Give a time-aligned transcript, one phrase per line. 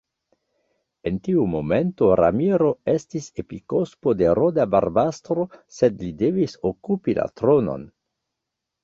[1.09, 5.45] En tiu momento Ramiro estis episkopo de Roda-Barbastro,
[5.81, 7.85] sed li devis okupi la tronon.